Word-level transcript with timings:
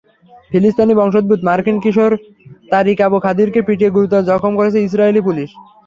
ফিলিস্তিনি 0.51 0.93
বংশোদ্ভূত 0.99 1.39
মার্কিন 1.47 1.77
কিশোর 1.83 2.11
তারিক 2.71 2.97
আবু 3.05 3.17
খাদিরকে 3.25 3.59
পিটিয়ে 3.67 3.93
গুরুতর 3.95 4.21
জখম 4.29 4.53
করেছে 4.59 4.79
ইসরায়েলি 4.81 5.21
পুলিশ। 5.27 5.49